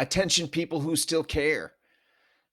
[0.00, 1.74] Attention, people who still care.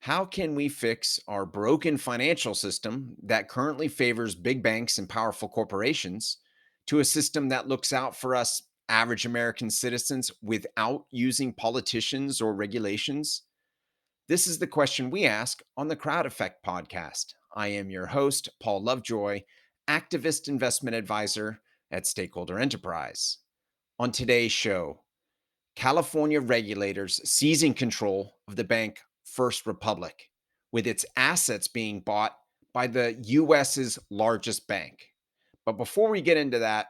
[0.02, 5.47] How can we fix our broken financial system that currently favors big banks and powerful
[5.47, 6.39] corporations
[6.88, 12.54] to a system that looks out for us, average American citizens, without using politicians or
[12.54, 13.44] regulations?
[14.27, 17.27] This is the question we ask on the Crowd Effect podcast.
[17.55, 19.43] I am your host, Paul Lovejoy,
[19.88, 21.61] activist investment advisor
[21.91, 23.38] at Stakeholder Enterprise.
[24.00, 25.00] On today's show,
[25.78, 30.31] California regulators seizing control of the bank First Republic,
[30.72, 32.36] with its assets being bought
[32.73, 35.09] by the US's largest bank.
[35.67, 36.88] But before we get into that,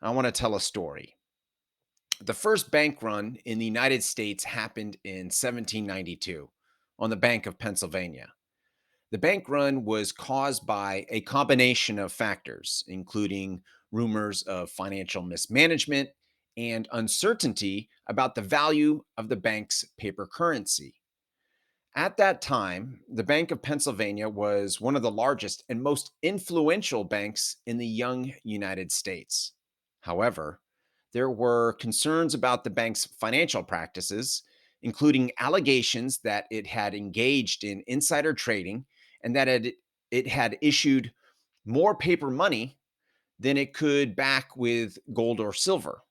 [0.00, 1.18] I want to tell a story.
[2.22, 6.48] The first bank run in the United States happened in 1792
[6.98, 8.32] on the Bank of Pennsylvania.
[9.10, 13.60] The bank run was caused by a combination of factors, including
[13.92, 16.08] rumors of financial mismanagement
[16.56, 20.94] and uncertainty about the value of the bank's paper currency.
[21.96, 27.02] At that time, the Bank of Pennsylvania was one of the largest and most influential
[27.02, 29.52] banks in the young United States.
[30.00, 30.60] However,
[31.12, 34.42] there were concerns about the bank's financial practices,
[34.82, 38.84] including allegations that it had engaged in insider trading
[39.22, 39.74] and that it,
[40.10, 41.12] it had issued
[41.64, 42.78] more paper money
[43.40, 46.02] than it could back with gold or silver.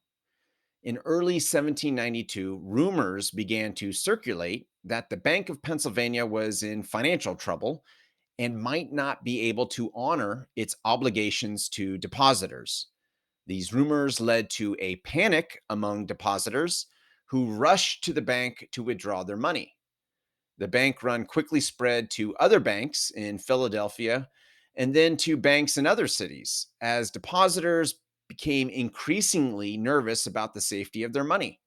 [0.83, 7.35] In early 1792, rumors began to circulate that the Bank of Pennsylvania was in financial
[7.35, 7.83] trouble
[8.37, 12.87] and might not be able to honor its obligations to depositors.
[13.45, 16.85] These rumors led to a panic among depositors
[17.25, 19.73] who rushed to the bank to withdraw their money.
[20.59, 24.29] The bank run quickly spread to other banks in Philadelphia
[24.75, 27.95] and then to banks in other cities as depositors
[28.29, 31.59] became increasingly nervous about the safety of their money.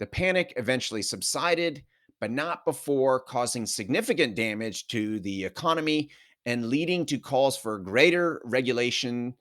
[0.00, 1.82] The panic eventually subsided,
[2.20, 6.10] but not before causing significant damage to the economy
[6.44, 9.34] and leading to calls for greater regulation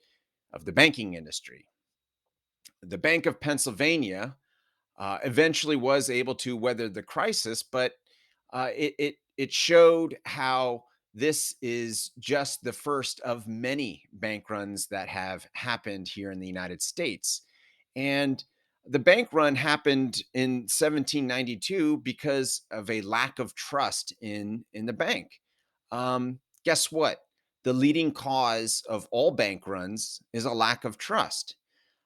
[0.54, 1.66] of the banking industry.
[2.84, 4.36] The Bank of Pennsylvania
[5.00, 7.94] uh, eventually was able to weather the crisis, but
[8.54, 10.84] uh, it, it, it showed how
[11.14, 16.48] this is just the first of many bank runs that have happened here in the
[16.48, 17.42] United States.
[17.96, 18.44] And
[18.86, 24.94] the bank run happened in 1792 because of a lack of trust in in the
[24.94, 25.40] bank.
[25.92, 27.20] Um, guess what?
[27.64, 31.56] The leading cause of all bank runs is a lack of trust.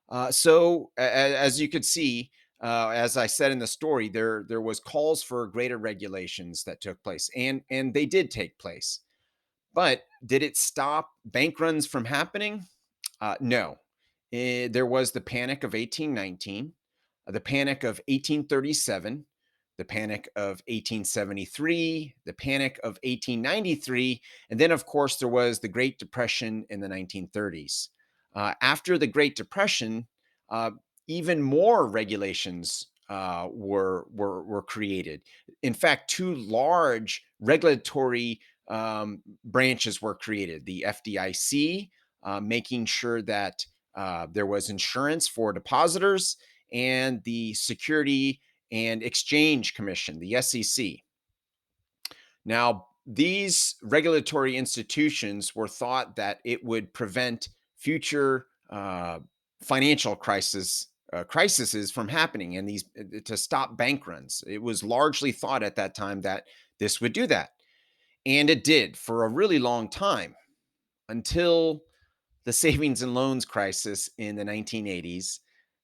[0.09, 2.29] Uh, so, a- as you could see,
[2.63, 6.81] uh, as I said in the story, there there was calls for greater regulations that
[6.81, 9.01] took place, and and they did take place.
[9.73, 12.65] But did it stop bank runs from happening?
[13.19, 13.77] Uh, no.
[14.31, 16.71] Eh, there was the Panic of 1819,
[17.27, 19.25] uh, the Panic of 1837,
[19.77, 25.67] the Panic of 1873, the Panic of 1893, and then, of course, there was the
[25.67, 27.89] Great Depression in the 1930s.
[28.33, 30.07] Uh, after the Great Depression,
[30.49, 30.71] uh,
[31.07, 35.21] even more regulations uh, were, were were created.
[35.61, 41.89] In fact, two large regulatory um, branches were created: the FDIC,
[42.23, 46.37] uh, making sure that uh, there was insurance for depositors,
[46.73, 48.41] and the Security
[48.71, 50.85] and Exchange Commission, the SEC.
[52.43, 59.19] Now, these regulatory institutions were thought that it would prevent future uh,
[59.61, 64.43] financial crisis uh, crises from happening and these uh, to stop bank runs.
[64.45, 66.45] It was largely thought at that time that
[66.79, 67.51] this would do that.
[68.25, 70.35] And it did for a really long time
[71.09, 71.83] until
[72.43, 75.39] the savings and loans crisis in the 1980s,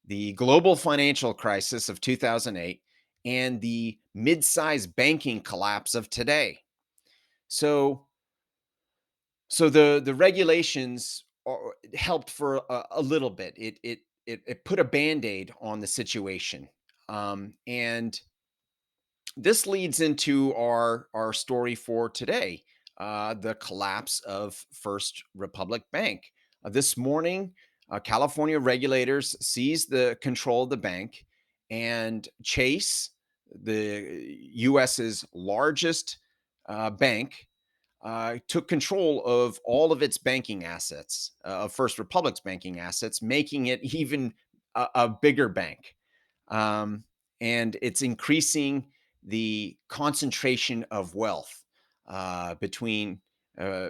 [0.08, 2.82] the global financial crisis of 2008,
[3.24, 6.60] and the mid sized banking collapse of today.
[7.48, 8.08] So,
[9.48, 11.24] so the, the regulations
[11.94, 13.54] helped for a, a little bit.
[13.58, 14.00] It, it
[14.32, 16.68] it, it put a band-aid on the situation
[17.10, 18.20] um, and
[19.38, 22.64] this leads into our our story for today
[23.00, 26.32] uh, the collapse of first republic bank.
[26.64, 27.52] Uh, this morning
[27.90, 31.26] uh, california regulators seized the control of the bank
[31.70, 33.12] and chase
[33.64, 36.18] the us's largest
[36.70, 37.48] uh, bank
[38.04, 43.22] uh, took control of all of its banking assets, uh, of First Republic's banking assets,
[43.22, 44.34] making it even
[44.76, 45.96] a, a bigger bank.
[46.48, 47.04] Um,
[47.40, 48.86] and it's increasing
[49.24, 51.64] the concentration of wealth
[52.08, 53.20] uh, between
[53.58, 53.90] uh,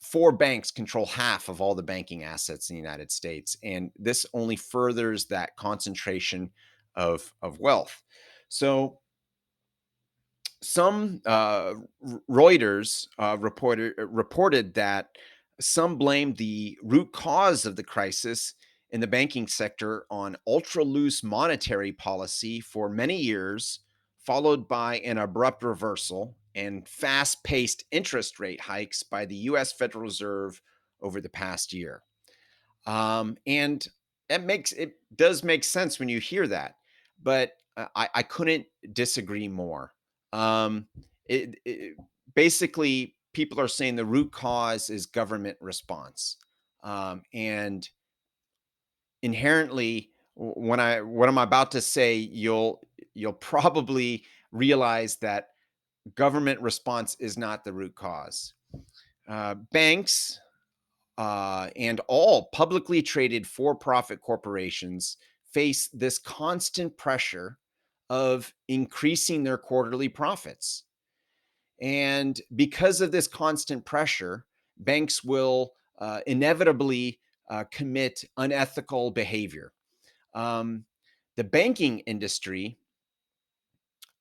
[0.00, 3.56] four banks control half of all the banking assets in the United States.
[3.62, 6.50] And this only furthers that concentration
[6.94, 8.02] of, of wealth.
[8.48, 8.98] So
[10.62, 11.74] Some uh,
[12.30, 15.10] Reuters uh, reported uh, reported that
[15.60, 18.54] some blamed the root cause of the crisis
[18.90, 23.80] in the banking sector on ultra loose monetary policy for many years,
[24.18, 30.02] followed by an abrupt reversal and fast paced interest rate hikes by the US Federal
[30.02, 30.60] Reserve
[31.00, 32.02] over the past year.
[32.86, 33.86] Um, and
[34.28, 36.76] it makes it does make sense when you hear that,
[37.22, 39.92] but uh, I, I couldn't disagree more.
[40.32, 40.86] Um,
[41.26, 41.96] it, it
[42.34, 46.36] basically people are saying the root cause is government response,
[46.82, 47.88] um, and
[49.22, 55.48] inherently, when I what I'm about to say, you'll you'll probably realize that
[56.14, 58.54] government response is not the root cause.
[59.28, 60.40] Uh, banks
[61.18, 65.16] uh, and all publicly traded for profit corporations
[65.52, 67.58] face this constant pressure
[68.12, 70.82] of increasing their quarterly profits.
[71.80, 74.44] And because of this constant pressure,
[74.76, 79.72] banks will uh, inevitably uh, commit unethical behavior.
[80.34, 80.84] Um,
[81.36, 82.76] the banking industry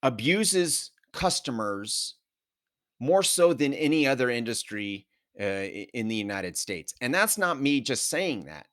[0.02, 2.16] abuses customers
[3.02, 5.06] more so than any other industry
[5.38, 6.96] uh, in the United States.
[7.02, 8.68] And that's not me just saying that.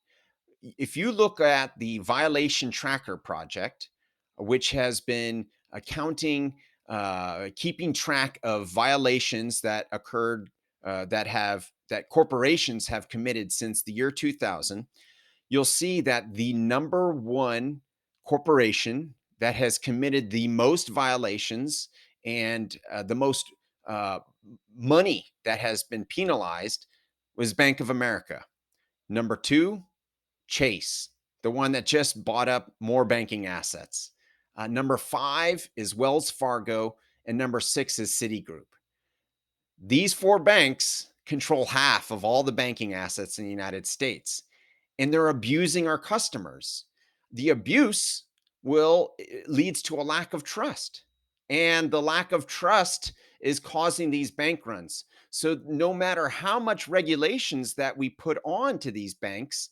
[0.79, 3.89] If you look at the Violation Tracker Project,
[4.39, 6.55] which has been accounting,
[6.89, 10.51] uh, keeping track of violations that occurred,
[10.85, 14.87] uh, that have that corporations have committed since the year 2000,
[15.49, 17.81] you'll see that the number one
[18.25, 21.89] corporation that has committed the most violations
[22.25, 23.47] and uh, the most
[23.87, 24.19] uh,
[24.77, 26.87] money that has been penalized
[27.37, 28.45] was Bank of America.
[29.09, 29.85] Number two,
[30.47, 31.09] Chase,
[31.43, 34.11] the one that just bought up more banking assets.
[34.59, 36.97] Uh, number five is Wells Fargo,
[37.27, 38.67] and number six is Citigroup.
[39.81, 44.43] These four banks control half of all the banking assets in the United States,
[44.99, 46.87] and they're abusing our customers.
[47.31, 48.25] The abuse
[48.65, 51.05] will eh, leads to a lack of trust,
[51.49, 55.05] and the lack of trust is causing these bank runs.
[55.31, 59.69] So no matter how much regulations that we put on to these banks,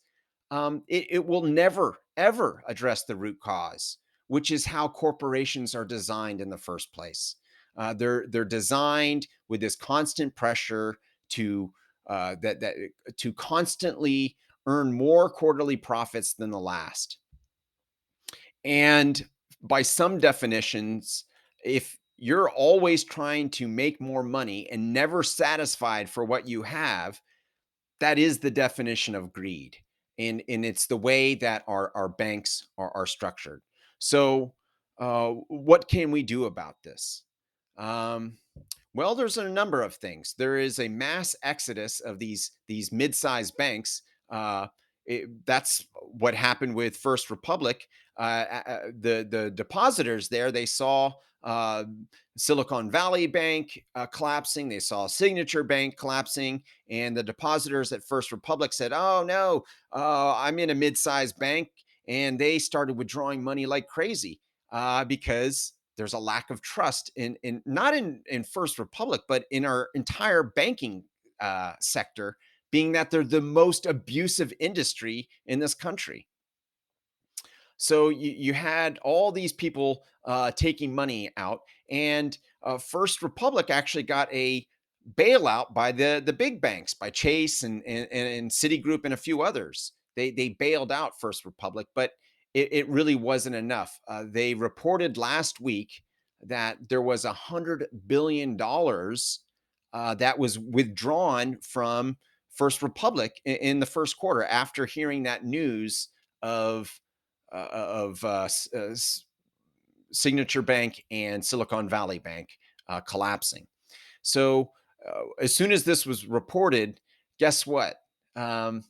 [0.49, 3.97] um, it, it will never ever address the root cause,
[4.27, 7.35] which is how corporations are designed in the first place.
[7.77, 10.97] Uh, they're they're designed with this constant pressure
[11.29, 11.71] to
[12.09, 12.75] uh, that that
[13.17, 14.35] to constantly
[14.65, 17.17] earn more quarterly profits than the last.
[18.65, 19.23] And
[19.61, 21.25] by some definitions,
[21.63, 27.21] if you're always trying to make more money and never satisfied for what you have,
[27.99, 29.77] that is the definition of greed.
[30.19, 33.61] And, and it's the way that our, our banks are, are structured.
[33.99, 34.53] So,
[34.99, 37.23] uh, what can we do about this?
[37.77, 38.37] Um,
[38.93, 40.33] well, there's a number of things.
[40.37, 44.01] There is a mass exodus of these these mid-sized banks.
[44.29, 44.67] Uh,
[45.05, 47.87] it, that's what happened with First Republic.
[48.17, 51.11] Uh, the the depositors there they saw
[51.43, 51.83] uh,
[52.35, 54.67] Silicon Valley Bank uh, collapsing.
[54.67, 59.63] They saw Signature Bank collapsing, and the depositors at First Republic said, "Oh no,
[59.93, 61.69] uh, I'm in a mid-sized bank,"
[62.07, 64.39] and they started withdrawing money like crazy
[64.71, 69.45] uh, because there's a lack of trust in in not in in First Republic, but
[69.51, 71.03] in our entire banking
[71.39, 72.37] uh, sector,
[72.71, 76.27] being that they're the most abusive industry in this country.
[77.77, 83.69] So you, you had all these people uh, taking money out, and uh, First Republic
[83.69, 84.65] actually got a
[85.15, 89.41] bailout by the the big banks, by Chase and and, and Citigroup and a few
[89.41, 89.93] others.
[90.17, 92.11] They they bailed out First Republic, but
[92.53, 93.97] it, it really wasn't enough.
[94.07, 96.01] Uh, they reported last week
[96.41, 99.41] that there was a hundred billion dollars
[99.93, 102.17] uh, that was withdrawn from
[102.55, 106.09] First Republic in, in, the first quarter after hearing that news
[106.41, 106.91] of
[107.53, 108.95] uh, of uh, uh
[110.11, 112.49] Signature Bank and Silicon Valley Bank
[112.89, 113.67] uh, collapsing.
[114.23, 114.71] So
[115.07, 116.99] uh, as soon as this was reported,
[117.39, 117.97] guess what?
[118.35, 118.83] Um,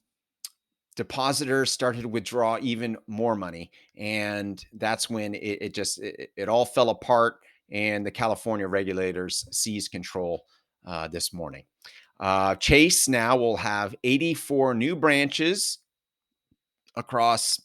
[0.98, 6.50] depositors started to withdraw even more money and that's when it, it just it, it,
[6.50, 7.38] all fell apart
[7.72, 10.44] and the california regulators seized control
[10.88, 11.64] uh, this morning.
[12.20, 15.80] Uh, chase now will have 84 new branches
[16.96, 17.62] across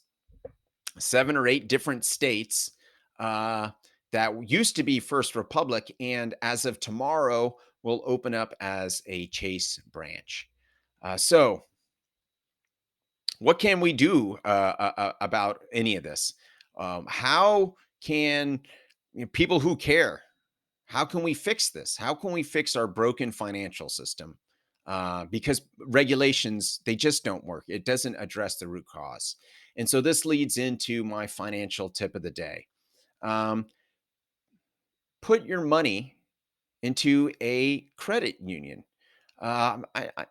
[0.99, 2.71] seven or eight different states
[3.19, 3.69] uh,
[4.11, 9.27] that used to be first republic and as of tomorrow will open up as a
[9.27, 10.49] chase branch.
[11.01, 11.63] Uh, so
[13.43, 16.33] what can we do uh, uh, uh, about any of this?
[16.77, 18.61] Um, how can
[19.13, 20.21] you know, people who care,
[20.85, 21.97] how can we fix this?
[21.97, 24.37] How can we fix our broken financial system?
[24.87, 27.65] Uh, because regulations, they just don't work.
[27.67, 29.35] It doesn't address the root cause.
[29.75, 32.67] And so this leads into my financial tip of the day.
[33.21, 33.65] Um,
[35.21, 36.15] put your money
[36.81, 38.85] into a credit union.
[39.39, 40.25] Um, I, I,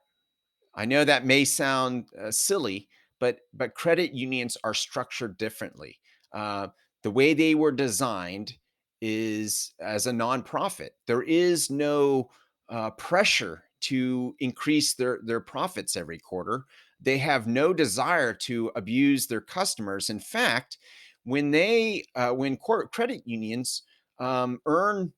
[0.75, 2.89] I know that may sound uh, silly,
[3.23, 5.97] but but credit unions are structured differently.
[6.33, 6.67] Uh,
[7.05, 8.55] the way they were designed
[9.01, 10.91] is as a nonprofit.
[11.07, 12.31] There is no
[12.69, 16.65] uh, pressure to increase their their profits every quarter.
[17.01, 20.11] They have no desire to abuse their customers.
[20.11, 20.79] In fact,
[21.23, 22.57] when they uh, when
[22.91, 23.83] credit unions
[24.19, 25.13] um, earn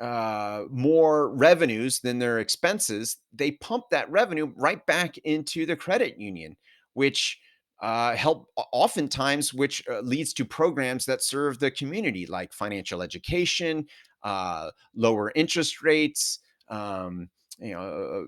[0.00, 6.16] uh, more revenues than their expenses, they pump that revenue right back into the credit
[6.16, 6.56] union,
[6.94, 7.38] which
[7.80, 13.86] uh, help oftentimes, which uh, leads to programs that serve the community, like financial education,
[14.22, 17.28] uh, lower interest rates, um,
[17.58, 18.26] you know,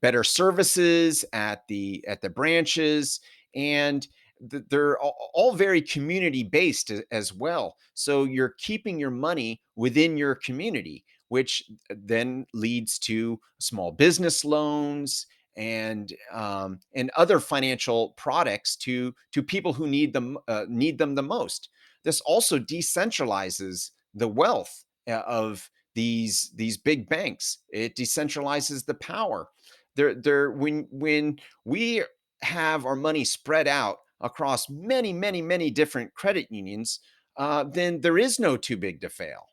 [0.00, 3.20] better services at the at the branches,
[3.54, 4.06] and
[4.40, 7.76] they're all very community based as well.
[7.94, 14.44] So you're keeping your money within your community, which uh, then leads to small business
[14.44, 20.98] loans and um, and other financial products to to people who need them uh, need
[20.98, 21.68] them the most.
[22.02, 27.58] This also decentralizes the wealth uh, of these these big banks.
[27.70, 29.48] It decentralizes the power.
[29.96, 30.50] There, there.
[30.50, 32.02] When when we
[32.42, 37.00] have our money spread out across many, many, many different credit unions,
[37.36, 39.46] uh, then there is no too big to fail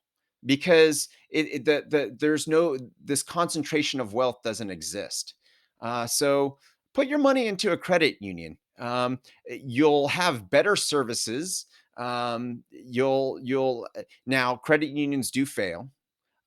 [0.45, 5.35] because it, it, the, the, there's no this concentration of wealth doesn't exist.
[5.81, 6.57] Uh, so
[6.93, 8.57] put your money into a credit union.
[8.79, 11.65] Um, you'll have better services.
[11.97, 15.89] Um, you'll you'll uh, now credit unions do fail.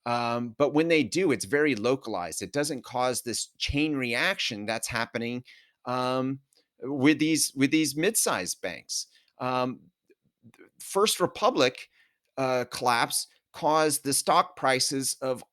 [0.05, 2.41] Um, but when they do, it's very localized.
[2.41, 5.43] It doesn't cause this chain reaction that's happening
[5.85, 6.39] um,
[6.81, 9.07] with these with these mid-sized banks.
[9.39, 9.79] Um,
[10.79, 11.89] First Republic
[12.37, 15.43] uh, collapse caused the stock prices of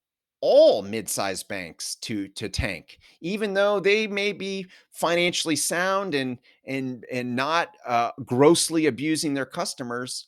[0.42, 7.06] all mid-sized banks to to tank, even though they may be financially sound and and
[7.10, 10.26] and not uh, grossly abusing their customers.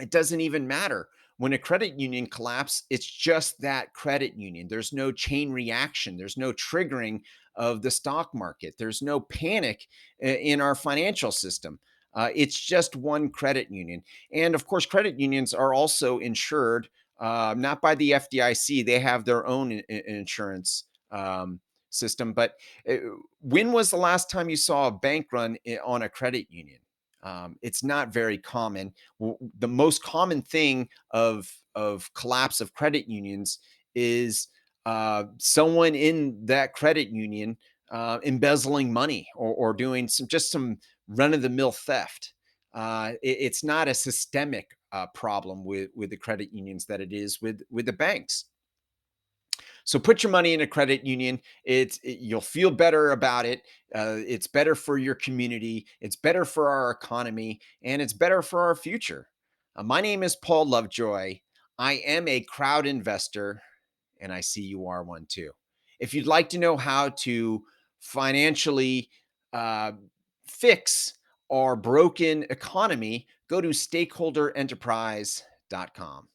[0.00, 1.08] It doesn't even matter
[1.38, 4.66] when a credit union collapse, it's just that credit union.
[4.68, 6.16] There's no chain reaction.
[6.16, 7.20] There's no triggering
[7.54, 8.74] of the stock market.
[8.76, 9.86] There's no panic
[10.20, 11.78] in our financial system.
[12.14, 14.02] Uh, it's just one credit union.
[14.32, 18.86] And of course, credit unions are also insured, uh, not by the FDIC.
[18.86, 21.60] They have their own I- insurance um,
[21.90, 22.32] system.
[22.32, 22.54] But
[22.88, 22.96] uh,
[23.40, 26.80] when was the last time you saw a bank run on a credit union?
[27.22, 28.92] Um, it's not very common.
[29.58, 33.58] The most common thing of of collapse of credit unions
[33.94, 34.48] is
[34.86, 37.56] uh, someone in that credit union
[37.90, 42.32] uh, embezzling money or, or, doing some just some run of the mill theft.
[42.74, 47.12] Uh, it, it's not a systemic uh, problem with with the credit unions that it
[47.12, 48.44] is with with the banks.
[49.84, 51.40] So put your money in a credit union.
[51.64, 53.62] It's it, you'll feel better about it.
[53.94, 55.86] Uh, it's better for your community.
[56.00, 59.28] It's better for our economy, and it's better for our future.
[59.76, 61.38] Uh, my name is Paul Lovejoy.
[61.78, 63.62] I am a crowd investor,
[64.20, 65.52] and I see you are one too.
[66.00, 67.62] If you'd like to know how to
[68.00, 69.08] financially
[69.52, 69.92] uh,
[70.46, 71.14] fix
[71.50, 76.28] our broken economy, go to stakeholderenterprise.com.